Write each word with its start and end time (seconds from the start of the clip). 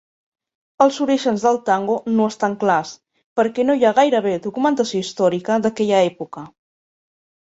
Els 0.83 0.95
orígens 1.03 1.43
del 1.47 1.57
tango 1.67 1.97
no 2.13 2.29
estan 2.31 2.55
clars 2.63 2.93
perquè 3.39 3.65
no 3.67 3.75
hi 3.81 3.85
ha 3.89 3.91
gairebé 3.99 4.33
documentació 4.47 5.03
històrica 5.09 5.59
d'aquella 5.67 6.01
època. 6.07 6.45